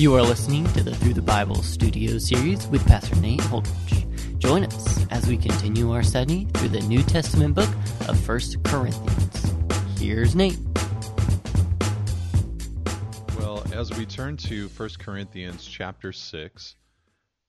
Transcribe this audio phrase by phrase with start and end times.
[0.00, 4.38] You are listening to the Through the Bible Studio series with Pastor Nate Holdridge.
[4.38, 7.68] Join us as we continue our study through the New Testament book
[8.08, 9.52] of First Corinthians.
[9.98, 10.58] Here's Nate.
[13.38, 16.76] Well, as we turn to 1 Corinthians chapter 6,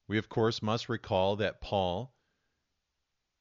[0.10, 2.14] we of course must recall that Paul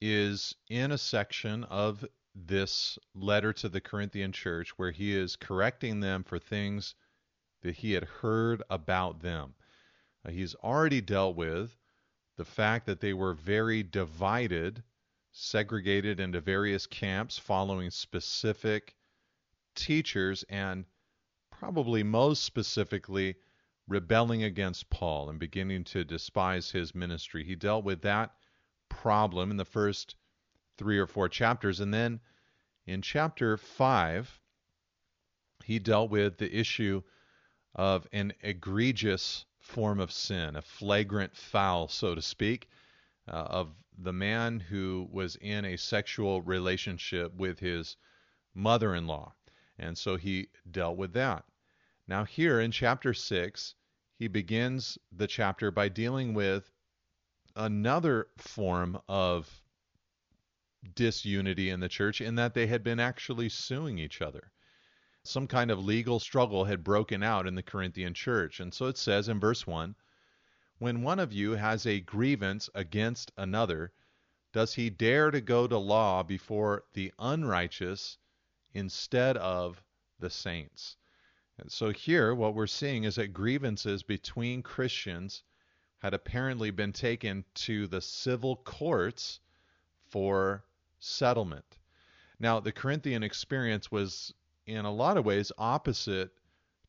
[0.00, 2.04] is in a section of
[2.34, 6.94] this letter to the Corinthian church where he is correcting them for things
[7.62, 9.54] that he had heard about them.
[10.24, 11.76] Uh, he's already dealt with
[12.36, 14.82] the fact that they were very divided,
[15.32, 18.96] segregated into various camps following specific
[19.74, 20.84] teachers, and
[21.50, 23.36] probably most specifically,
[23.88, 27.44] rebelling against Paul and beginning to despise his ministry.
[27.44, 28.34] He dealt with that
[28.88, 30.14] problem in the first
[30.80, 31.80] three or four chapters.
[31.80, 32.20] And then
[32.86, 34.40] in chapter 5,
[35.62, 37.02] he dealt with the issue
[37.74, 42.66] of an egregious form of sin, a flagrant foul, so to speak,
[43.28, 47.98] uh, of the man who was in a sexual relationship with his
[48.54, 49.34] mother in law.
[49.78, 51.44] And so he dealt with that.
[52.08, 53.74] Now, here in chapter 6,
[54.14, 56.72] he begins the chapter by dealing with
[57.54, 59.60] another form of
[60.94, 64.50] disunity in the church in that they had been actually suing each other
[65.22, 68.58] some kind of legal struggle had broken out in the Corinthian church.
[68.58, 69.94] And so it says in verse 1
[70.78, 73.92] When one of you has a grievance against another,
[74.52, 78.16] does he dare to go to law before the unrighteous
[78.72, 79.82] instead of
[80.18, 80.96] the saints?
[81.58, 85.42] And so here, what we're seeing is that grievances between Christians
[85.98, 89.40] had apparently been taken to the civil courts
[90.08, 90.64] for
[91.00, 91.78] settlement.
[92.38, 94.32] Now, the Corinthian experience was
[94.66, 96.30] in a lot of ways opposite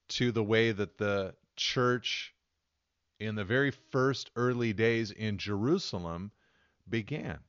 [0.09, 2.33] to the way that the church
[3.19, 6.31] in the very first early days in Jerusalem
[6.89, 7.39] began.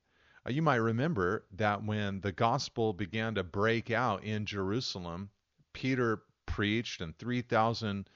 [0.46, 5.30] Uh, you might remember that when the gospel began to break out in Jerusalem,
[5.72, 8.08] Peter preached and 3,000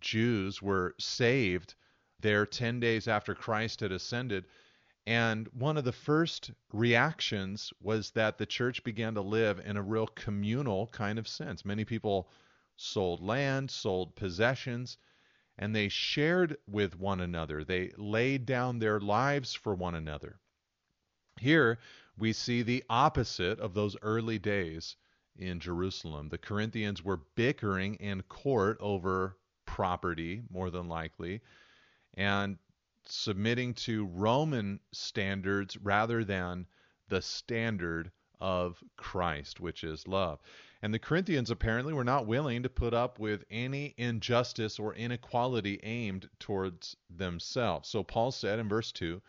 [0.00, 1.74] Jews were saved
[2.20, 4.46] there 10 days after Christ had ascended.
[5.06, 9.82] And one of the first reactions was that the church began to live in a
[9.82, 11.64] real communal kind of sense.
[11.64, 12.30] Many people
[12.76, 14.96] sold land, sold possessions,
[15.58, 17.64] and they shared with one another.
[17.64, 20.40] They laid down their lives for one another.
[21.38, 21.78] Here
[22.16, 24.96] we see the opposite of those early days
[25.36, 26.28] in Jerusalem.
[26.28, 29.36] The Corinthians were bickering in court over
[29.66, 31.40] property, more than likely,
[32.14, 32.58] and
[33.06, 36.66] submitting to Roman standards rather than
[37.08, 38.10] the standard
[38.40, 40.40] of Christ, which is love.
[40.82, 45.80] And the Corinthians apparently were not willing to put up with any injustice or inequality
[45.82, 47.88] aimed towards themselves.
[47.88, 49.22] So Paul said in verse 2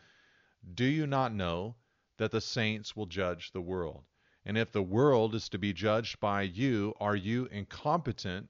[0.73, 1.75] Do you not know
[2.17, 4.03] that the saints will judge the world?
[4.45, 8.49] And if the world is to be judged by you, are you incompetent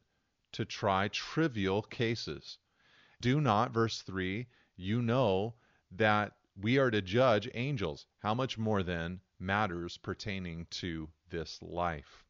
[0.54, 2.58] to try trivial cases?
[3.22, 5.56] Do not, verse 3, you know
[5.92, 8.06] that we are to judge angels.
[8.20, 12.24] How much more then matters pertaining to this life?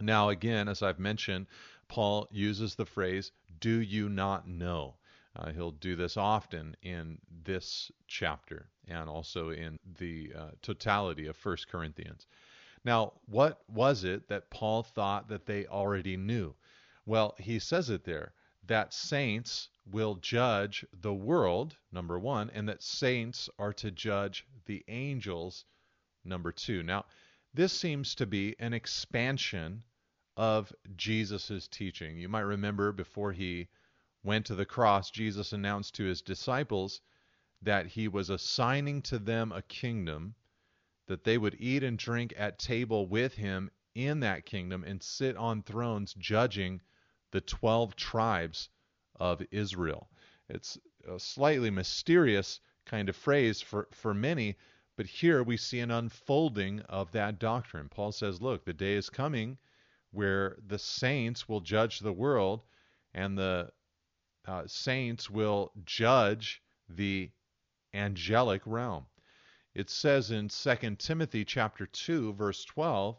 [0.00, 1.46] Now, again, as I've mentioned,
[1.88, 4.96] Paul uses the phrase, Do you not know?
[5.34, 11.36] Uh, he'll do this often in this chapter and also in the uh, totality of
[11.42, 12.26] 1 Corinthians.
[12.84, 16.54] Now, what was it that Paul thought that they already knew?
[17.06, 18.34] Well, he says it there
[18.66, 24.84] that saints will judge the world, number one, and that saints are to judge the
[24.88, 25.64] angels,
[26.24, 26.82] number two.
[26.82, 27.04] Now,
[27.52, 29.84] this seems to be an expansion
[30.36, 32.18] of Jesus' teaching.
[32.18, 33.68] You might remember before he
[34.22, 37.00] went to the cross, Jesus announced to his disciples
[37.60, 40.34] that he was assigning to them a kingdom,
[41.06, 45.36] that they would eat and drink at table with him in that kingdom and sit
[45.36, 46.80] on thrones judging
[47.32, 48.68] the 12 tribes
[49.16, 50.08] of Israel.
[50.48, 50.78] It's
[51.08, 54.56] a slightly mysterious kind of phrase for, for many,
[54.96, 57.88] but here we see an unfolding of that doctrine.
[57.88, 59.58] Paul says, Look, the day is coming
[60.10, 62.64] where the saints will judge the world,
[63.14, 63.70] and the
[64.46, 67.30] uh, saints will judge the
[67.94, 69.06] angelic realm.
[69.74, 73.16] It says in 2 Timothy chapter 2 verse 12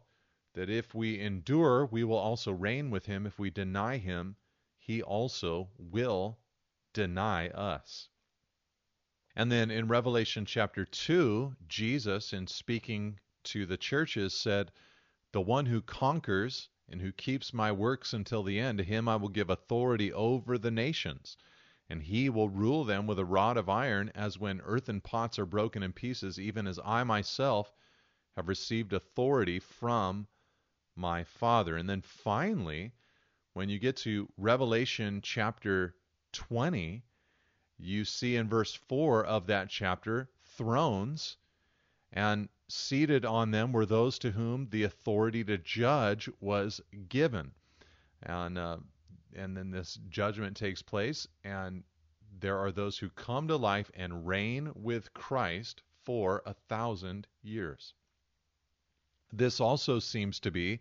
[0.54, 3.26] that if we endure, we will also reign with him.
[3.26, 4.36] If we deny him,
[4.86, 6.38] he also will
[6.92, 8.10] deny us.
[9.34, 14.74] And then in Revelation chapter 2, Jesus, in speaking to the churches, said,
[15.32, 19.16] The one who conquers and who keeps my works until the end, to him I
[19.16, 21.38] will give authority over the nations.
[21.90, 25.46] And he will rule them with a rod of iron, as when earthen pots are
[25.46, 27.74] broken in pieces, even as I myself
[28.36, 30.28] have received authority from
[30.94, 31.78] my Father.
[31.78, 32.92] And then finally,
[33.54, 35.96] when you get to Revelation chapter
[36.34, 37.04] 20,
[37.78, 41.38] you see in verse 4 of that chapter thrones,
[42.12, 47.52] and seated on them were those to whom the authority to judge was given.
[48.24, 48.78] And, uh,
[49.36, 51.84] and then this judgment takes place, and
[52.40, 57.94] there are those who come to life and reign with Christ for a thousand years.
[59.32, 60.80] This also seems to be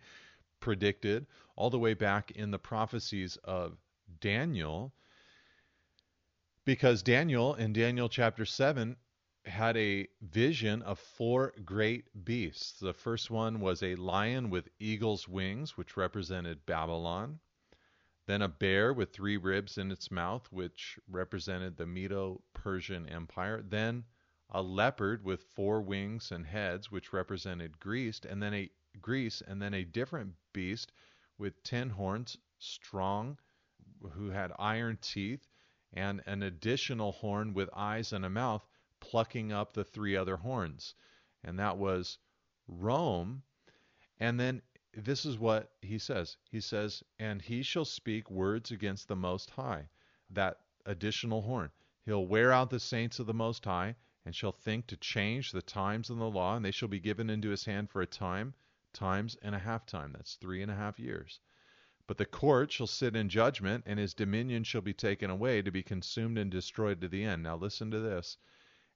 [0.62, 1.26] predicted
[1.56, 3.76] all the way back in the prophecies of
[4.20, 4.94] Daniel,
[6.64, 8.97] because Daniel in Daniel chapter 7
[9.44, 12.79] had a vision of four great beasts.
[12.79, 17.41] The first one was a lion with eagle's wings, which represented Babylon.
[18.26, 23.62] Then a bear with three ribs in its mouth, which represented the Medo Persian Empire.
[23.62, 24.05] Then
[24.49, 28.70] a leopard with four wings and heads, which represented Greece, and then a
[29.00, 30.93] Greece, and then a different beast
[31.39, 33.39] with ten horns, strong,
[34.12, 35.49] who had iron teeth,
[35.93, 38.67] and an additional horn with eyes and a mouth,
[39.00, 40.94] plucking up the three other horns.
[41.43, 42.19] And that was
[42.69, 43.43] Rome.
[44.21, 44.62] And then
[44.95, 46.37] this is what he says.
[46.50, 49.88] He says, And he shall speak words against the Most High,
[50.31, 51.71] that additional horn.
[52.05, 55.62] He'll wear out the saints of the Most High, and shall think to change the
[55.62, 58.55] times and the law, and they shall be given into his hand for a time,
[58.93, 60.12] times and a half time.
[60.12, 61.41] That's three and a half years.
[62.06, 65.71] But the court shall sit in judgment, and his dominion shall be taken away to
[65.71, 67.43] be consumed and destroyed to the end.
[67.43, 68.37] Now listen to this.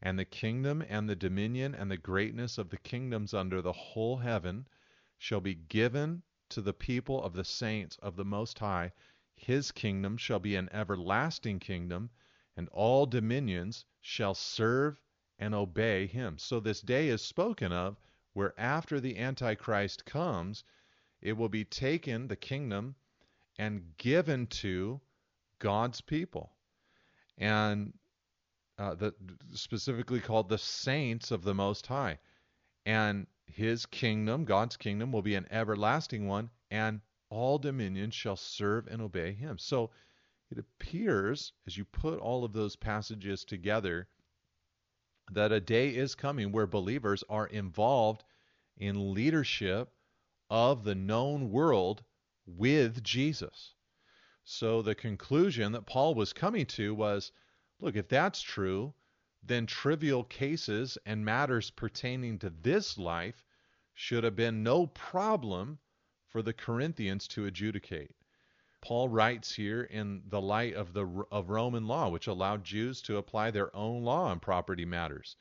[0.03, 4.19] And the kingdom and the dominion and the greatness of the kingdoms under the whole
[4.19, 4.67] heaven
[5.19, 8.93] shall be given to the people of the saints of the Most High.
[9.35, 12.11] His kingdom shall be an everlasting kingdom,
[12.57, 15.01] and all dominions shall serve
[15.39, 16.39] and obey him.
[16.39, 17.99] So this day is spoken of
[18.37, 20.63] where after the Antichrist comes,
[21.23, 22.95] it will be taken, the kingdom,
[23.59, 25.01] and given to
[25.59, 26.53] God's people.
[27.39, 27.95] And
[28.77, 29.15] uh, the,
[29.55, 32.19] specifically called the saints of the Most High.
[32.85, 37.01] And his kingdom, God's kingdom, will be an everlasting one, and
[37.31, 39.57] all dominions shall serve and obey him.
[39.57, 39.93] So
[40.51, 44.09] it appears, as you put all of those passages together,
[45.31, 48.25] that a day is coming where believers are involved
[48.77, 49.93] in leadership
[50.51, 52.05] of the known world
[52.47, 53.75] with Jesus.
[54.45, 57.33] So the conclusion that Paul was coming to was
[57.79, 58.95] Look, if that's true,
[59.43, 63.45] then trivial cases and matters pertaining to this life
[63.93, 65.79] should have been no problem
[66.27, 68.15] for the Corinthians to adjudicate.
[68.87, 73.17] Paul writes here in the light of the of Roman law, which allowed Jews to
[73.17, 75.35] apply their own law on property matters.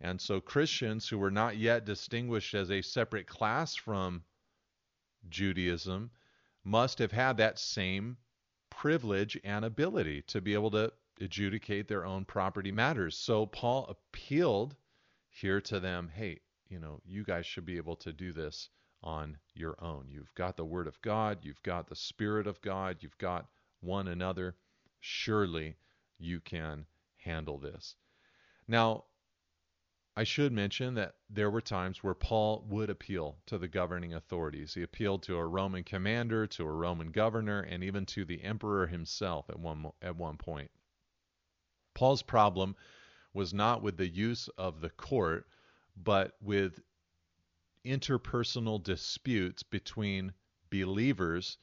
[0.00, 4.24] And so Christians who were not yet distinguished as a separate class from
[5.28, 6.10] Judaism
[6.64, 8.16] must have had that same
[8.68, 13.16] privilege and ability to be able to adjudicate their own property matters.
[13.16, 14.74] So Paul appealed
[15.28, 18.70] here to them hey, you know, you guys should be able to do this
[19.02, 20.06] on your own.
[20.08, 23.46] You've got the Word of God, you've got the Spirit of God, you've got
[23.80, 24.56] one another.
[25.00, 25.76] Surely
[26.18, 27.96] you can handle this.
[28.68, 29.04] Now,
[30.14, 34.74] I should mention that there were times where Paul would appeal to the governing authorities.
[34.74, 38.86] He appealed to a Roman commander, to a Roman governor, and even to the emperor
[38.86, 40.70] himself at one at one point.
[41.94, 42.76] Paul's problem
[43.32, 45.46] was not with the use of the court,
[45.96, 46.80] but with
[47.84, 50.32] interpersonal disputes between
[50.70, 51.58] believers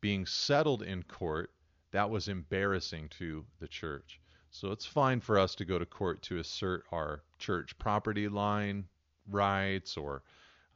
[0.00, 1.50] being settled in court
[1.90, 4.20] that was embarrassing to the church.
[4.50, 8.88] So it's fine for us to go to court to assert our church property line
[9.28, 10.22] rights or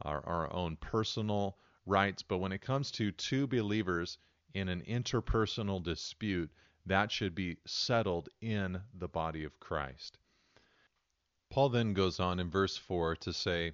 [0.02, 1.56] our, our own personal
[1.86, 4.18] rights, but when it comes to two believers
[4.54, 6.50] in an interpersonal dispute,
[6.86, 10.18] that should be settled in the body of Christ.
[11.50, 13.72] Paul then goes on in verse 4 to say,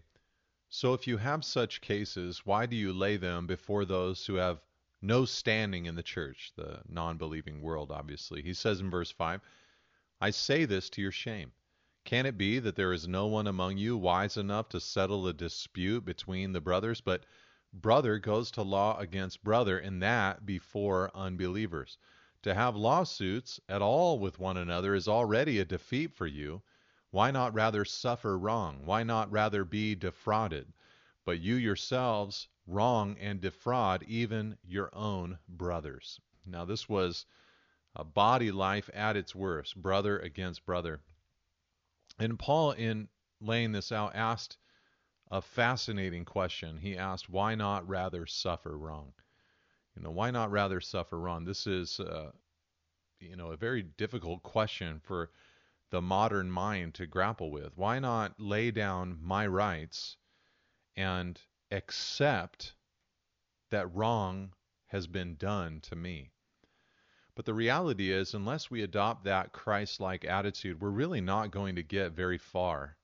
[0.69, 4.61] So if you have such cases, why do you lay them before those who have
[5.01, 8.43] no standing in the church, the non believing world, obviously?
[8.43, 9.41] He says in verse 5,
[10.21, 11.53] I say this to your shame.
[12.05, 15.33] Can it be that there is no one among you wise enough to settle a
[15.33, 17.01] dispute between the brothers?
[17.01, 17.27] But
[17.73, 21.99] brother goes to law against brother, and that before unbelievers.
[22.43, 26.63] To have lawsuits at all with one another is already a defeat for you.
[27.11, 28.85] Why not rather suffer wrong?
[28.85, 30.73] Why not rather be defrauded?
[31.25, 36.21] But you yourselves wrong and defraud even your own brothers.
[36.47, 37.27] Now, this was
[37.95, 41.01] a body life at its worst, brother against brother.
[42.19, 43.09] And Paul, in
[43.41, 44.59] laying this out, asked
[45.31, 46.79] a fascinating question.
[46.79, 49.13] He asked, why not rather suffer wrong?
[49.97, 51.45] You know, why not rather suffer wrong?
[51.45, 52.33] This is, uh,
[53.21, 55.31] you know, a very difficult question for
[55.91, 57.77] the modern mind to grapple with.
[57.77, 60.17] Why not lay down my rights
[60.97, 61.41] and
[61.71, 62.75] accept
[63.71, 64.53] that wrong
[64.87, 66.33] has been done to me?
[67.35, 71.77] But the reality is, unless we adopt that Christ like attitude, we're really not going
[71.77, 72.97] to get very far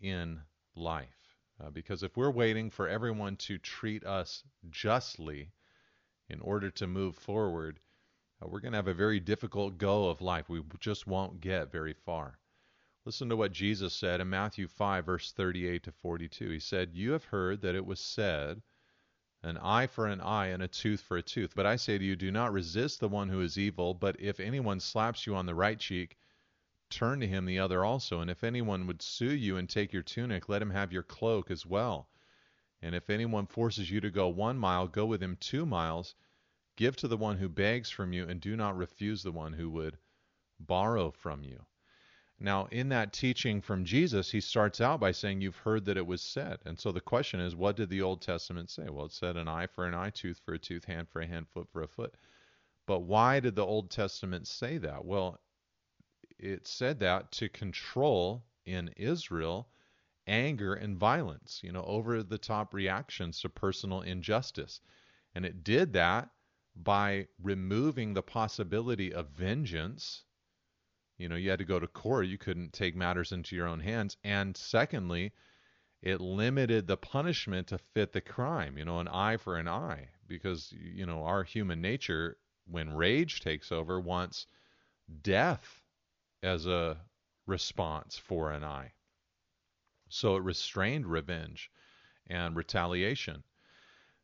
[0.00, 0.40] in
[0.74, 1.36] life.
[1.60, 5.50] Uh, because if we're waiting for everyone to treat us justly
[6.28, 7.80] in order to move forward,
[8.42, 10.48] uh, we're going to have a very difficult go of life.
[10.48, 12.38] We just won't get very far.
[13.04, 16.50] Listen to what Jesus said in Matthew 5, verse 38 to 42.
[16.50, 18.60] He said, You have heard that it was said,
[19.42, 21.54] an eye for an eye and a tooth for a tooth.
[21.54, 24.40] But I say to you, do not resist the one who is evil, but if
[24.40, 26.18] anyone slaps you on the right cheek,
[26.90, 28.20] turn to him the other also.
[28.20, 31.50] And if anyone would sue you and take your tunic, let him have your cloak
[31.50, 32.08] as well.
[32.82, 36.14] And if anyone forces you to go one mile, go with him two miles.
[36.78, 39.68] Give to the one who begs from you, and do not refuse the one who
[39.70, 39.98] would
[40.60, 41.66] borrow from you.
[42.38, 46.06] Now, in that teaching from Jesus, he starts out by saying, You've heard that it
[46.06, 46.60] was said.
[46.64, 48.88] And so the question is, what did the Old Testament say?
[48.90, 51.26] Well, it said an eye for an eye, tooth for a tooth, hand for a
[51.26, 52.14] hand, foot for a foot.
[52.86, 55.04] But why did the Old Testament say that?
[55.04, 55.40] Well,
[56.38, 59.68] it said that to control in Israel
[60.28, 64.80] anger and violence, you know, over the top reactions to personal injustice.
[65.34, 66.30] And it did that
[66.82, 70.24] by removing the possibility of vengeance
[71.18, 72.28] you know, you had to go to court.
[72.28, 74.16] You couldn't take matters into your own hands.
[74.22, 75.32] And secondly,
[76.00, 80.10] it limited the punishment to fit the crime, you know, an eye for an eye.
[80.28, 84.46] Because, you know, our human nature, when rage takes over, wants
[85.22, 85.82] death
[86.42, 86.98] as a
[87.46, 88.92] response for an eye.
[90.08, 91.70] So it restrained revenge
[92.28, 93.42] and retaliation.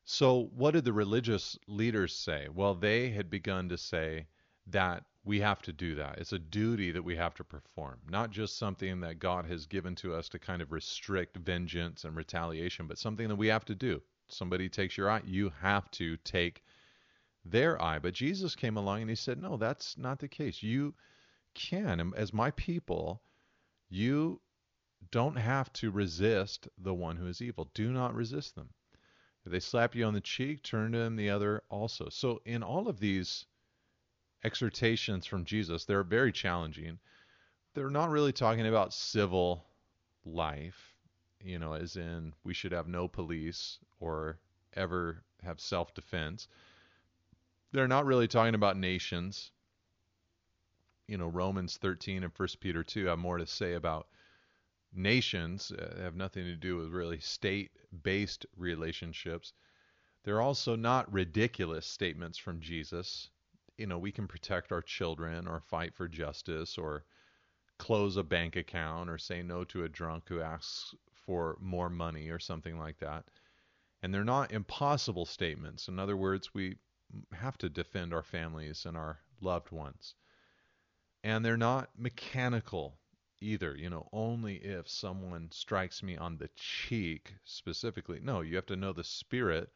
[0.07, 2.49] So, what did the religious leaders say?
[2.49, 4.27] Well, they had begun to say
[4.67, 6.19] that we have to do that.
[6.19, 9.95] It's a duty that we have to perform, not just something that God has given
[9.97, 13.75] to us to kind of restrict vengeance and retaliation, but something that we have to
[13.75, 14.03] do.
[14.29, 16.63] Somebody takes your eye, you have to take
[17.43, 17.99] their eye.
[17.99, 20.63] But Jesus came along and he said, No, that's not the case.
[20.63, 20.95] You
[21.55, 23.23] can, as my people,
[23.89, 24.43] you
[25.11, 27.71] don't have to resist the one who is evil.
[27.73, 28.69] Do not resist them.
[29.45, 32.09] If they slap you on the cheek, turn to them the other also.
[32.09, 33.45] So, in all of these
[34.43, 36.99] exhortations from Jesus, they're very challenging.
[37.75, 39.67] They're not really talking about civil
[40.25, 40.97] life,
[41.41, 44.39] you know, as in we should have no police or
[44.75, 46.49] ever have self defense.
[47.73, 49.51] They're not really talking about nations.
[51.07, 54.09] You know, Romans 13 and 1 Peter 2 have more to say about
[54.95, 57.71] nations, uh, have nothing to do with really state
[58.03, 59.53] based relationships.
[60.25, 63.31] They're also not ridiculous statements from Jesus
[63.77, 67.05] you know, we can protect our children or fight for justice or
[67.79, 72.29] close a bank account or say no to a drunk who asks for more money
[72.31, 73.25] or something like that.
[74.03, 75.89] And they're not impossible statements.
[75.89, 76.77] In other words, we
[77.33, 80.15] have to defend our families and our loved ones.
[81.25, 82.99] And they're not mechanical
[83.45, 88.19] either, you know, only if someone strikes me on the cheek specifically.
[88.21, 89.71] No, you have to know the spirit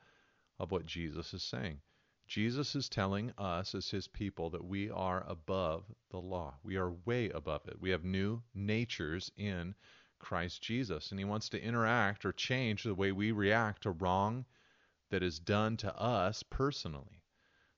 [0.59, 1.81] of what Jesus is saying.
[2.27, 6.55] Jesus is telling us as his people that we are above the law.
[6.63, 7.81] We are way above it.
[7.81, 9.75] We have new natures in
[10.19, 11.11] Christ Jesus.
[11.11, 14.45] And he wants to interact or change the way we react to wrong
[15.11, 17.23] that is done to us personally.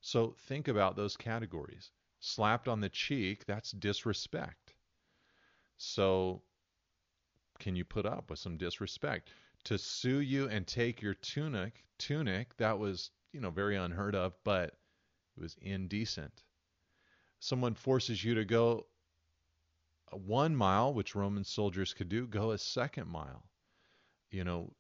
[0.01, 1.91] So think about those categories.
[2.19, 4.70] Slapped on the cheek, that's disrespect.
[5.83, 6.43] So
[7.59, 9.31] can you put up with some disrespect?
[9.65, 14.35] To sue you and take your tunic, tunic, that was you know, very unheard of,
[14.45, 14.77] but
[15.37, 16.43] it was indecent.
[17.39, 18.87] Someone forces you to go
[20.13, 23.45] one mile, which Roman soldiers could do, go a second mile.
[24.31, 24.75] You know,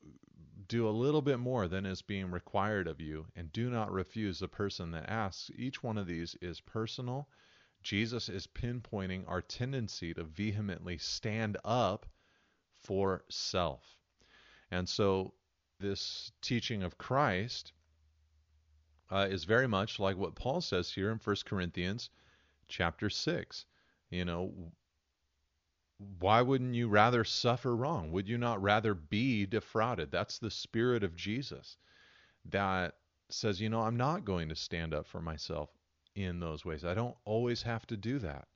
[0.69, 4.39] do a little bit more than is being required of you, and do not refuse
[4.39, 5.51] the person that asks.
[5.57, 7.29] Each one of these is personal.
[7.83, 12.07] Jesus is pinpointing our tendency to vehemently stand up
[12.77, 13.99] for self.
[14.71, 15.35] And so,
[15.79, 17.73] this teaching of Christ
[19.11, 22.11] uh, is very much like what Paul says here in 1 Corinthians
[22.69, 23.65] chapter 6.
[24.11, 24.53] You know,
[26.19, 28.13] why wouldn't you rather suffer wrong?
[28.13, 30.11] Would you not rather be defrauded?
[30.11, 31.77] That's the spirit of Jesus.
[32.47, 32.95] that
[33.31, 35.71] says, you know, I'm not going to stand up for myself
[36.15, 36.85] in those ways.
[36.85, 38.49] I don't always have to do that.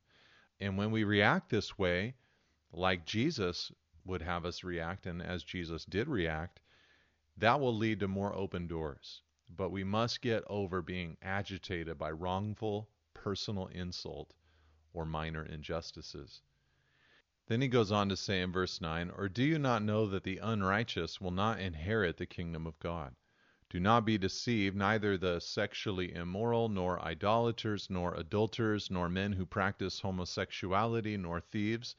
[0.60, 2.14] And when we react this way,
[2.72, 3.72] like Jesus
[4.04, 6.60] would have us react, and as Jesus did react,
[7.36, 9.22] that will lead to more open doors.
[9.48, 14.34] But we must get over being agitated by wrongful personal insult
[14.92, 16.42] or minor injustices.
[17.46, 20.24] Then he goes on to say in verse 9, Or do you not know that
[20.24, 23.14] the unrighteous will not inherit the kingdom of God?
[23.74, 29.44] Do not be deceived, neither the sexually immoral, nor idolaters, nor adulterers, nor men who
[29.44, 31.96] practice homosexuality, nor thieves,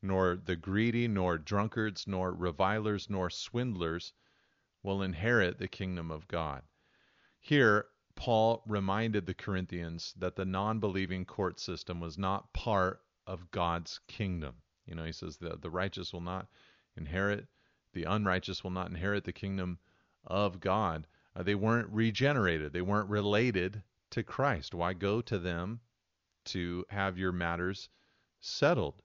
[0.00, 4.12] nor the greedy, nor drunkards, nor revilers, nor swindlers
[4.84, 6.62] will inherit the kingdom of God.
[7.40, 13.50] Here, Paul reminded the Corinthians that the non believing court system was not part of
[13.50, 14.62] God's kingdom.
[14.86, 16.46] You know, he says the, the righteous will not
[16.96, 17.48] inherit,
[17.92, 19.80] the unrighteous will not inherit the kingdom
[20.24, 21.06] of God.
[21.34, 24.74] Uh, they weren't regenerated, they weren't related to Christ.
[24.74, 25.80] Why go to them
[26.46, 27.88] to have your matters
[28.40, 29.02] settled?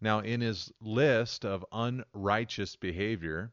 [0.00, 3.52] Now, in his list of unrighteous behavior,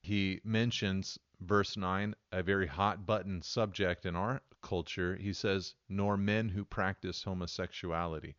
[0.00, 5.16] he mentions verse 9, a very hot button subject in our culture.
[5.16, 8.34] He says, nor men who practice homosexuality.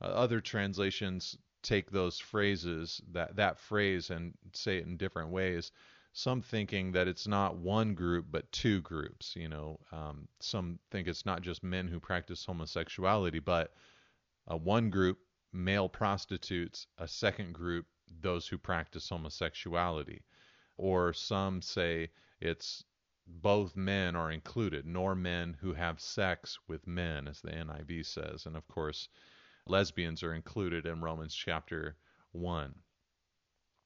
[0.00, 5.72] Uh, other translations take those phrases, that, that phrase, and say it in different ways
[6.14, 9.34] some thinking that it's not one group but two groups.
[9.34, 13.74] You know, um, some think it's not just men who practice homosexuality, but
[14.50, 15.18] uh, one group
[15.52, 17.86] male prostitutes, a second group
[18.20, 20.22] those who practice homosexuality,
[20.76, 22.84] or some say it's
[23.26, 28.46] both men are included, nor men who have sex with men, as the NIV says,
[28.46, 29.08] and of course,
[29.66, 31.96] lesbians are included in Romans chapter
[32.30, 32.74] one.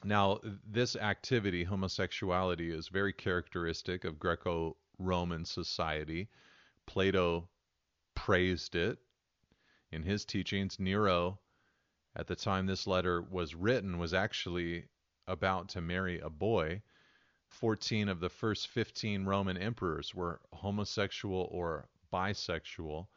[0.05, 6.29] Now, this activity, homosexuality, is very characteristic of Greco Roman society.
[6.87, 7.49] Plato
[8.15, 8.99] praised it
[9.91, 10.79] in his teachings.
[10.79, 11.41] Nero,
[12.15, 14.85] at the time this letter was written, was actually
[15.27, 16.83] about to marry a boy.
[17.49, 23.09] 14 of the first 15 Roman emperors were homosexual or bisexual.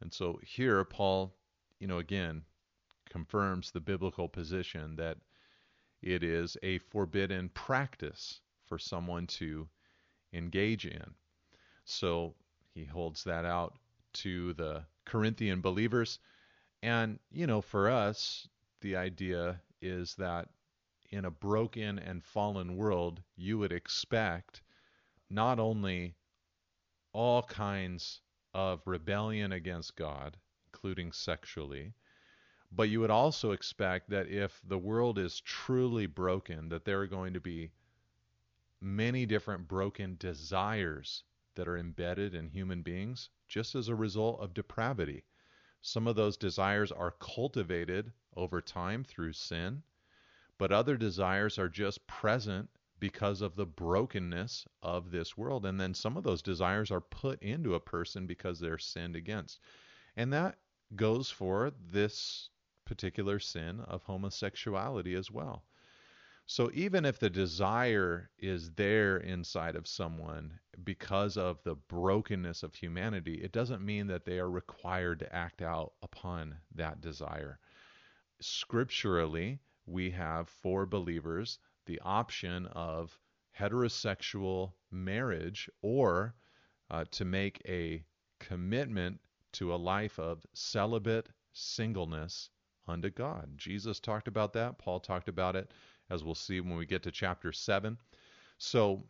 [0.00, 1.34] And so here, Paul,
[1.78, 2.44] you know, again,
[3.08, 5.18] confirms the biblical position that
[6.02, 9.68] it is a forbidden practice for someone to
[10.32, 11.14] engage in.
[11.84, 12.34] So
[12.74, 13.78] he holds that out
[14.14, 16.18] to the Corinthian believers.
[16.82, 18.48] And, you know, for us,
[18.80, 20.48] the idea is that
[21.10, 24.62] in a broken and fallen world, you would expect
[25.28, 26.14] not only
[27.12, 28.20] all kinds
[28.54, 30.36] of rebellion against God,
[30.72, 31.92] including sexually,
[32.72, 37.06] but you would also expect that if the world is truly broken, that there are
[37.06, 37.70] going to be
[38.80, 41.24] many different broken desires
[41.56, 45.24] that are embedded in human beings just as a result of depravity.
[45.82, 49.82] Some of those desires are cultivated over time through sin,
[50.56, 55.66] but other desires are just present because of the brokenness of this world.
[55.66, 59.58] And then some of those desires are put into a person because they're sinned against.
[60.16, 60.58] And that
[60.94, 62.50] goes for this
[62.90, 65.62] particular sin of homosexuality as well.
[66.46, 72.74] So even if the desire is there inside of someone because of the brokenness of
[72.74, 77.60] humanity, it doesn't mean that they are required to act out upon that desire.
[78.40, 83.16] Scripturally, we have for believers the option of
[83.56, 86.34] heterosexual marriage or
[86.90, 88.02] uh, to make a
[88.40, 89.20] commitment
[89.52, 92.50] to a life of celibate singleness
[92.86, 93.50] unto God.
[93.56, 94.78] Jesus talked about that.
[94.78, 95.72] Paul talked about it,
[96.10, 97.98] as we'll see when we get to chapter 7.
[98.58, 99.04] So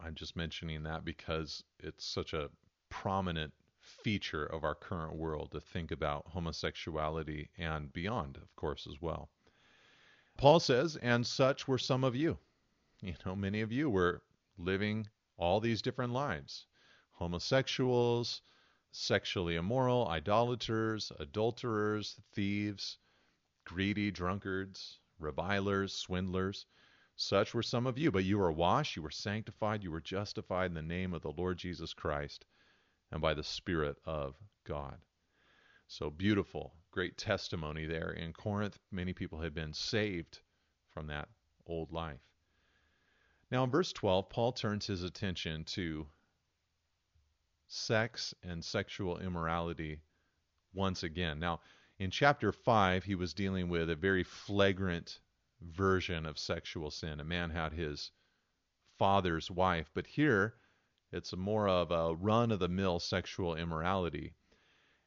[0.00, 2.50] I'm just mentioning that because it's such a
[2.88, 9.00] prominent feature of our current world to think about homosexuality and beyond, of course, as
[9.00, 9.28] well.
[10.36, 12.38] Paul says, and such were some of you.
[13.02, 14.22] You know, many of you were
[14.56, 16.66] living all these different lives
[17.10, 18.42] homosexuals,
[18.92, 22.98] sexually immoral, idolaters, adulterers, thieves,
[23.64, 26.66] greedy, drunkards, revilers, swindlers.
[27.16, 30.66] Such were some of you, but you were washed, you were sanctified, you were justified
[30.66, 32.44] in the name of the Lord Jesus Christ
[33.10, 34.98] and by the Spirit of God.
[35.86, 38.78] So beautiful, great testimony there in Corinth.
[38.90, 40.40] Many people had been saved
[40.90, 41.28] from that
[41.66, 42.20] old life.
[43.50, 46.06] Now, in verse 12, Paul turns his attention to
[47.72, 49.98] sex and sexual immorality
[50.74, 51.38] once again.
[51.38, 51.60] Now,
[51.98, 55.20] in chapter 5, he was dealing with a very flagrant
[55.60, 57.18] version of sexual sin.
[57.18, 58.10] A man had his
[58.98, 59.90] father's wife.
[59.94, 60.54] But here,
[61.12, 64.34] it's more of a run of the mill sexual immorality.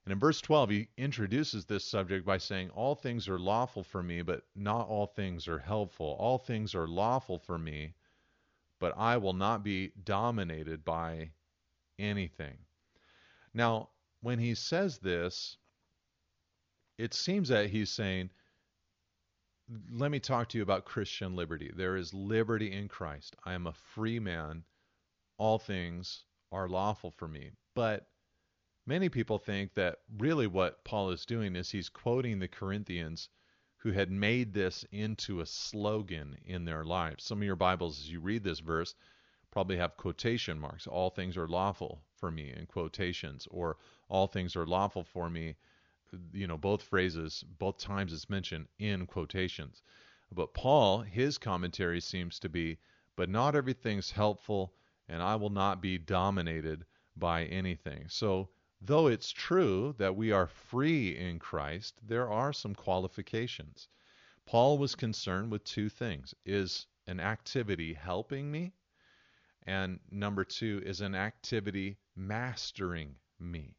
[0.05, 4.01] And in verse 12, he introduces this subject by saying, All things are lawful for
[4.01, 6.15] me, but not all things are helpful.
[6.19, 7.93] All things are lawful for me,
[8.79, 11.31] but I will not be dominated by
[11.99, 12.57] anything.
[13.53, 13.89] Now,
[14.21, 15.57] when he says this,
[16.97, 18.29] it seems that he's saying,
[19.91, 21.71] Let me talk to you about Christian liberty.
[21.75, 23.35] There is liberty in Christ.
[23.45, 24.63] I am a free man.
[25.37, 27.51] All things are lawful for me.
[27.75, 28.07] But
[28.85, 33.29] many people think that really what Paul is doing is he's quoting the Corinthians
[33.77, 37.23] who had made this into a slogan in their lives.
[37.23, 38.95] Some of your Bibles, as you read this verse,
[39.55, 40.85] probably have quotation marks.
[40.85, 43.77] All things are lawful for me in quotations, or
[44.09, 45.55] all things are lawful for me.
[46.33, 49.81] You know, both phrases, both times it's mentioned in quotations.
[50.29, 52.79] But Paul, his commentary seems to be,
[53.15, 54.73] but not everything's helpful,
[55.07, 58.09] and I will not be dominated by anything.
[58.09, 58.49] So
[58.81, 63.87] Though it's true that we are free in Christ, there are some qualifications.
[64.45, 68.73] Paul was concerned with two things is an activity helping me?
[69.65, 73.75] And number two, is an activity mastering me?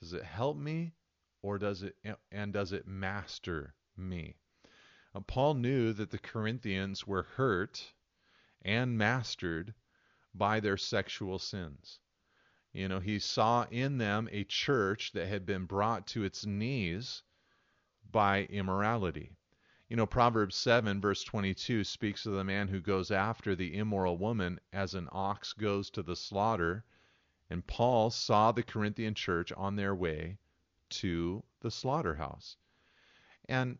[0.00, 0.92] Does it help me
[1.40, 1.96] or does it
[2.32, 4.36] and does it master me?
[5.14, 7.94] Uh, Paul knew that the Corinthians were hurt
[8.62, 9.74] and mastered
[10.34, 12.00] by their sexual sins.
[12.72, 17.22] You know, he saw in them a church that had been brought to its knees
[18.10, 19.36] by immorality.
[19.94, 24.18] You know, Proverbs 7, verse 22 speaks of the man who goes after the immoral
[24.18, 26.84] woman as an ox goes to the slaughter.
[27.48, 30.38] And Paul saw the Corinthian church on their way
[30.98, 32.56] to the slaughterhouse.
[33.48, 33.78] And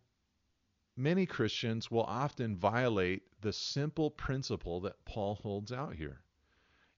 [0.97, 6.23] many Christians will often violate the simple principle that Paul holds out here.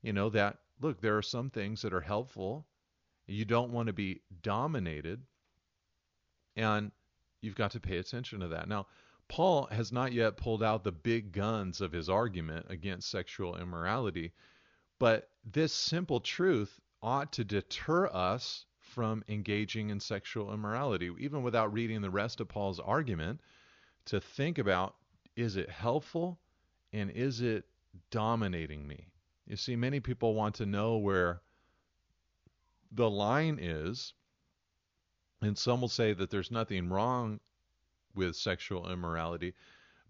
[0.02, 2.66] You know, that look, there are some things that are helpful.
[3.26, 5.22] You don't want to be dominated,
[6.54, 6.92] and
[7.40, 8.68] you've got to pay attention to that.
[8.68, 8.86] Now,
[9.28, 14.32] Paul has not yet pulled out the big guns of his argument against sexual immorality,
[14.98, 21.72] but this simple truth ought to deter us from engaging in sexual immorality, even without
[21.72, 23.40] reading the rest of Paul's argument,
[24.06, 24.96] to think about
[25.34, 26.38] is it helpful
[26.92, 27.68] and is it
[28.10, 29.08] dominating me?
[29.46, 31.42] You see, many people want to know where
[32.92, 34.14] the line is,
[35.42, 37.40] and some will say that there's nothing wrong
[38.16, 39.54] with sexual immorality,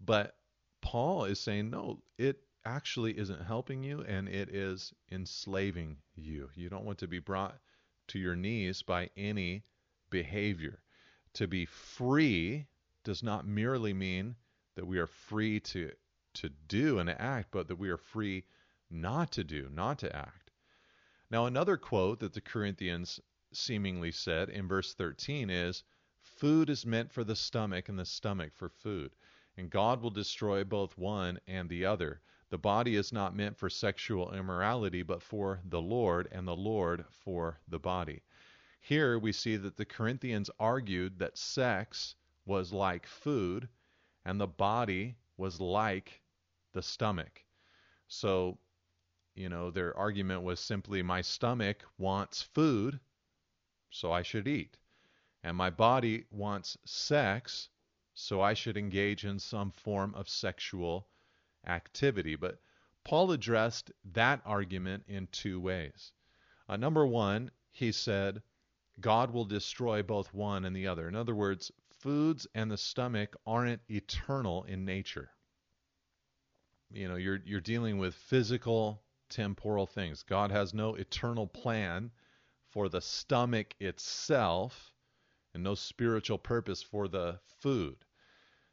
[0.03, 0.35] but
[0.81, 6.49] Paul is saying, no, it actually isn't helping you and it is enslaving you.
[6.55, 7.59] You don't want to be brought
[8.07, 9.63] to your knees by any
[10.09, 10.79] behavior.
[11.33, 12.67] To be free
[13.03, 14.35] does not merely mean
[14.75, 15.91] that we are free to
[16.33, 18.43] to do and act, but that we are free
[18.91, 20.51] not to do, not to act.
[21.31, 23.19] Now, another quote that the Corinthians
[23.51, 25.83] seemingly said in verse 13 is
[26.37, 29.15] Food is meant for the stomach, and the stomach for food.
[29.57, 32.21] And God will destroy both one and the other.
[32.49, 37.05] The body is not meant for sexual immorality, but for the Lord, and the Lord
[37.09, 38.21] for the body.
[38.79, 43.67] Here we see that the Corinthians argued that sex was like food,
[44.23, 46.21] and the body was like
[46.71, 47.43] the stomach.
[48.07, 48.59] So
[49.37, 52.99] you know, their argument was simply my stomach wants food,
[53.89, 54.77] so I should eat.
[55.47, 57.69] And my body wants sex,
[58.13, 61.07] so I should engage in some form of sexual
[61.65, 62.35] activity.
[62.35, 62.59] But
[63.05, 66.11] Paul addressed that argument in two ways.
[66.67, 68.43] Uh, number one, he said,
[68.99, 71.07] God will destroy both one and the other.
[71.07, 75.31] In other words, foods and the stomach aren't eternal in nature.
[76.91, 80.23] You know, you're you're dealing with physical temporal things.
[80.23, 82.11] God has no eternal plan
[82.67, 84.91] for the stomach itself
[85.57, 87.97] and no spiritual purpose for the food.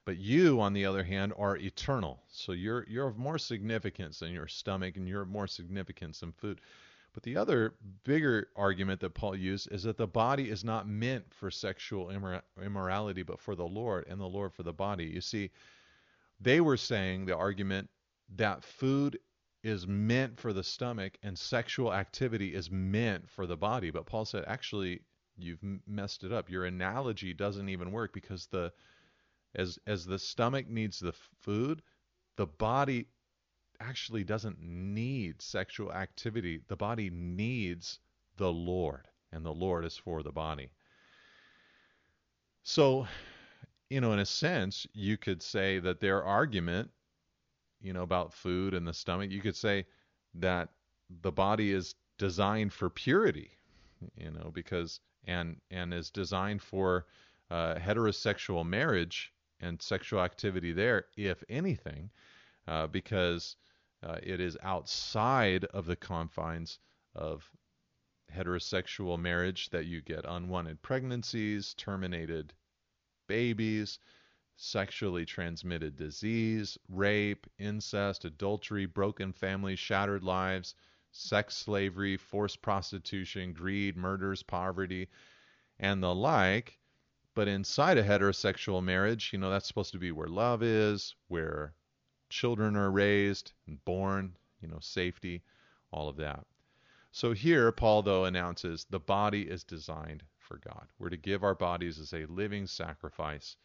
[0.05, 2.23] But you, on the other hand, are eternal.
[2.29, 6.33] So you're you're of more significance than your stomach and you're of more significance than
[6.33, 6.61] food.
[7.15, 11.33] But the other bigger argument that Paul used is that the body is not meant
[11.33, 15.07] for sexual immor- immorality, but for the Lord, and the Lord for the body.
[15.07, 15.51] You see,
[16.39, 17.89] they were saying the argument
[18.37, 19.19] that food
[19.63, 23.91] is meant for the stomach and sexual activity is meant for the body.
[23.91, 25.01] But Paul said, actually,
[25.37, 26.51] you've messed it up.
[26.51, 28.73] Your analogy doesn't even work because the
[29.55, 31.83] as as the stomach needs the food,
[32.37, 33.07] the body
[33.81, 36.61] actually doesn't need sexual activity.
[36.69, 38.01] The body needs
[38.37, 40.71] the Lord, and the Lord is for the body.
[42.63, 43.07] So,
[43.91, 46.91] you know, in a sense, you could say that their argument
[47.85, 49.85] you know, about food and the stomach, you could say
[50.35, 50.71] that
[51.21, 53.51] the body is designed for purity,
[54.17, 57.07] you know, because and and is designed for
[57.51, 62.11] uh, heterosexual marriage and sexual activity there, if anything,
[62.67, 63.57] uh, because
[64.03, 66.79] uh, it is outside of the confines
[67.15, 67.51] of
[68.35, 72.53] heterosexual marriage that you get unwanted pregnancies, terminated
[73.29, 73.99] babies,
[74.57, 80.75] sexually transmitted disease, rape, incest, adultery, broken families, shattered lives,
[81.17, 85.09] sex slavery, forced prostitution, greed, murders, poverty,
[85.79, 86.79] and the like.
[87.35, 91.73] But inside a heterosexual marriage, you know, that's supposed to be where love is, where
[92.31, 95.43] children are raised and born, you know, safety,
[95.93, 96.45] all of that.
[97.13, 100.89] So here, Paul, though, announces the body is designed for God.
[100.99, 103.57] We're to give our bodies as a living sacrifice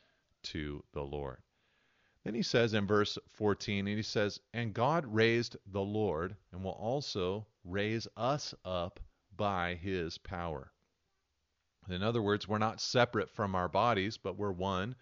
[0.44, 1.42] to the Lord.
[2.24, 6.64] Then he says in verse 14, and he says, And God raised the Lord and
[6.64, 9.00] will also raise us up
[9.36, 10.74] by his power.
[11.90, 14.96] In other words, we're not separate from our bodies, but we're one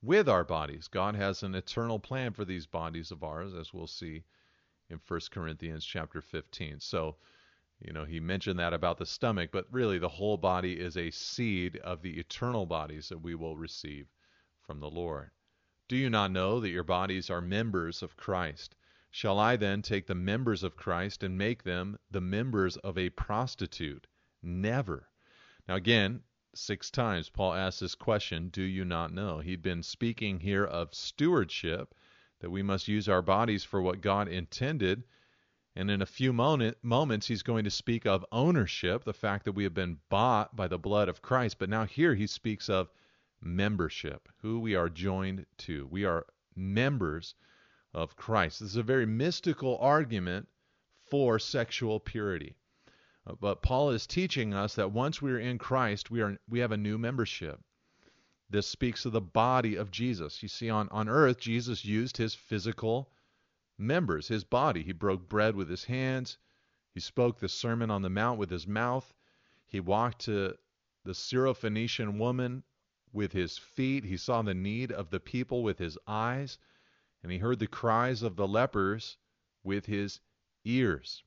[0.00, 0.88] with our bodies.
[0.88, 4.24] God has an eternal plan for these bodies of ours, as we'll see
[4.88, 6.78] in 1 Corinthians chapter 15.
[6.78, 7.16] So,
[7.80, 11.10] you know, he mentioned that about the stomach, but really the whole body is a
[11.10, 14.06] seed of the eternal bodies that we will receive
[14.62, 15.32] from the Lord.
[15.88, 18.74] Do you not know that your bodies are members of Christ?
[19.12, 23.10] Shall I then take the members of Christ and make them the members of a
[23.10, 24.08] prostitute?
[24.42, 25.08] Never.
[25.68, 29.38] Now, again, six times Paul asks this question Do you not know?
[29.38, 31.94] He'd been speaking here of stewardship,
[32.40, 35.04] that we must use our bodies for what God intended.
[35.76, 39.52] And in a few moment, moments, he's going to speak of ownership, the fact that
[39.52, 41.60] we have been bought by the blood of Christ.
[41.60, 42.90] But now here he speaks of
[43.40, 45.86] membership, who we are joined to.
[45.86, 47.34] We are members
[47.92, 48.60] of Christ.
[48.60, 50.48] This is a very mystical argument
[51.10, 52.56] for sexual purity.
[53.26, 56.60] Uh, but Paul is teaching us that once we are in Christ, we are we
[56.60, 57.60] have a new membership.
[58.48, 60.42] This speaks of the body of Jesus.
[60.42, 63.10] You see, on, on earth, Jesus used his physical
[63.76, 64.82] members, his body.
[64.82, 66.38] He broke bread with his hands.
[66.94, 69.12] He spoke the Sermon on the Mount with his mouth.
[69.66, 70.56] He walked to
[71.04, 72.62] the Syrophoenician woman
[73.16, 74.04] with his feet.
[74.04, 76.58] He saw the need of the people with his eyes.
[77.22, 79.16] And he heard the cries of the lepers
[79.64, 80.20] with his
[80.64, 81.24] ears.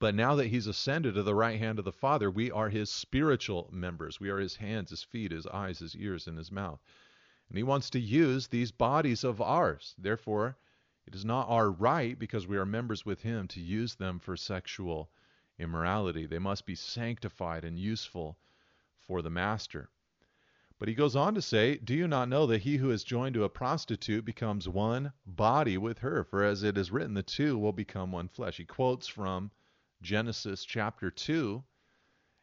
[0.00, 2.90] But now that he's ascended to the right hand of the Father, we are his
[2.90, 4.20] spiritual members.
[4.20, 6.82] We are his hands, his feet, his eyes, his ears, and his mouth.
[7.48, 9.94] And he wants to use these bodies of ours.
[9.96, 10.58] Therefore,
[11.06, 14.36] it is not our right, because we are members with him, to use them for
[14.36, 15.08] sexual
[15.58, 16.26] immorality.
[16.26, 18.36] They must be sanctified and useful
[19.06, 19.88] for the master.
[20.80, 23.34] But he goes on to say, Do you not know that he who is joined
[23.34, 26.24] to a prostitute becomes one body with her?
[26.24, 28.56] For as it is written, the two will become one flesh.
[28.56, 29.52] He quotes from
[30.02, 31.62] Genesis chapter 2,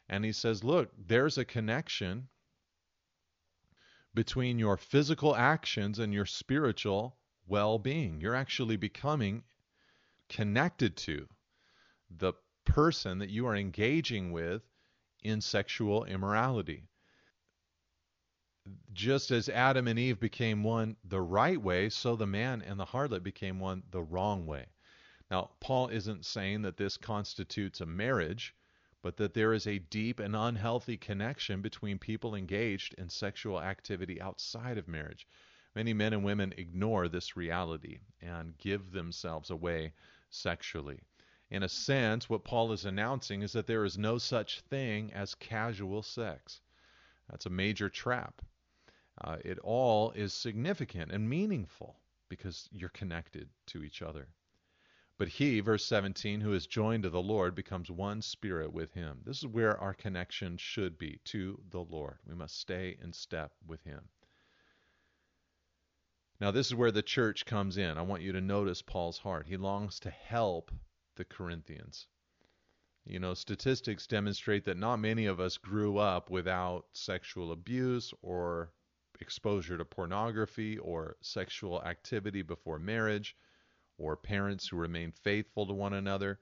[0.08, 2.28] and he says, Look, there's a connection
[4.14, 8.20] between your physical actions and your spiritual well being.
[8.20, 9.44] You're actually becoming
[10.28, 11.28] connected to
[12.10, 12.32] the
[12.64, 14.62] person that you are engaging with
[15.22, 16.88] in sexual immorality.
[18.94, 22.84] Just as Adam and Eve became one the right way, so the man and the
[22.84, 24.66] harlot became one the wrong way.
[25.30, 28.54] Now, Paul isn't saying that this constitutes a marriage,
[29.00, 34.20] but that there is a deep and unhealthy connection between people engaged in sexual activity
[34.20, 35.26] outside of marriage.
[35.74, 39.94] Many men and women ignore this reality and give themselves away
[40.30, 41.00] sexually.
[41.50, 45.34] In a sense, what Paul is announcing is that there is no such thing as
[45.34, 46.60] casual sex.
[47.28, 48.42] That's a major trap.
[49.20, 54.28] Uh, it all is significant and meaningful because you're connected to each other.
[55.18, 59.20] But he, verse 17, who is joined to the Lord becomes one spirit with him.
[59.24, 62.18] This is where our connection should be to the Lord.
[62.26, 64.08] We must stay in step with him.
[66.40, 67.98] Now, this is where the church comes in.
[67.98, 69.46] I want you to notice Paul's heart.
[69.46, 70.72] He longs to help
[71.14, 72.08] the Corinthians.
[73.04, 78.72] You know, statistics demonstrate that not many of us grew up without sexual abuse or
[79.22, 83.34] exposure to pornography or sexual activity before marriage
[83.96, 86.40] or parents who remain faithful to one another.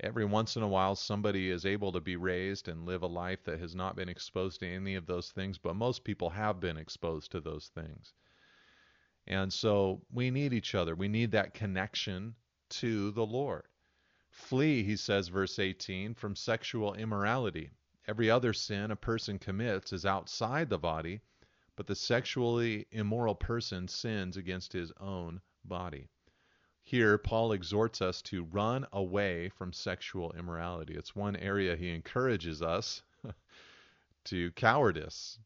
[0.00, 3.44] Every once in a while, somebody is able to be raised and live a life
[3.44, 6.76] that has not been exposed to any of those things, but most people have been
[6.76, 8.14] exposed to those things.
[9.26, 10.94] And so we need each other.
[10.94, 12.34] We need that connection
[12.80, 13.64] to the Lord.
[14.30, 17.70] Flee, he says, verse 18, from sexual immorality.
[18.08, 21.22] Every other sin a person commits is outside the body,
[21.76, 26.08] but the sexually immoral person sins against his own body.
[26.82, 30.94] here Paul exhorts us to run away from sexual immorality.
[30.94, 33.02] It's one area he encourages us
[34.24, 35.38] to cowardice,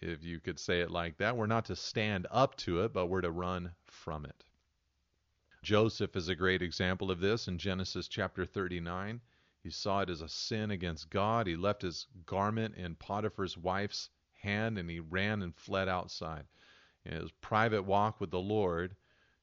[0.00, 1.36] if you could say it like that.
[1.36, 4.44] We're not to stand up to it, but we're to run from it.
[5.62, 9.20] Joseph is a great example of this in Genesis chapter 39.
[9.64, 11.48] He saw it as a sin against God.
[11.48, 14.10] He left his garment in Potiphar's wife's
[14.46, 16.44] hand and he ran and fled outside.
[17.04, 18.96] his private walk with the Lord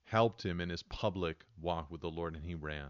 [0.06, 2.90] helped him in his public walk with the Lord and he ran.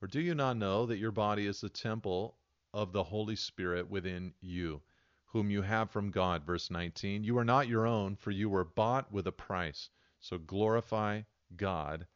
[0.00, 2.36] Or do you not know that your body is the temple
[2.74, 4.82] of the Holy Spirit within you,
[5.26, 6.44] whom you have from God?
[6.44, 7.22] Verse 19.
[7.24, 9.90] You are not your own, for you were bought with a price.
[10.18, 11.22] So glorify
[11.56, 12.06] God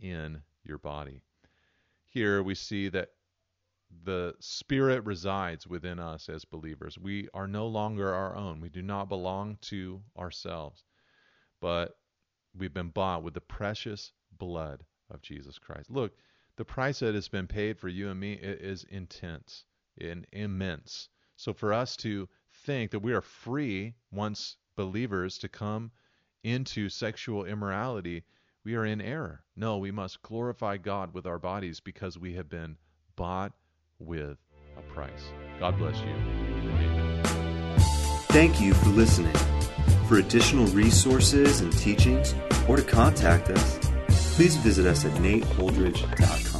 [0.00, 1.20] in your body.
[2.04, 3.10] Here we see that
[4.04, 6.98] the Spirit resides within us as believers.
[6.98, 8.60] We are no longer our own.
[8.60, 10.84] We do not belong to ourselves,
[11.60, 11.98] but
[12.56, 15.90] we've been bought with the precious blood of Jesus Christ.
[15.90, 16.16] Look,
[16.56, 19.64] the price that has been paid for you and me is intense
[20.00, 21.08] and immense.
[21.36, 22.28] So for us to
[22.64, 25.90] think that we are free once believers to come
[26.42, 28.24] into sexual immorality
[28.66, 29.44] we are in error.
[29.54, 32.76] No, we must glorify God with our bodies because we have been
[33.14, 33.52] bought
[33.98, 34.36] with
[34.76, 35.30] a price.
[35.58, 36.08] God bless you.
[36.08, 37.22] Amen.
[38.28, 39.34] Thank you for listening.
[40.08, 42.34] For additional resources and teachings,
[42.68, 43.78] or to contact us,
[44.36, 46.55] please visit us at nateholdridge.com.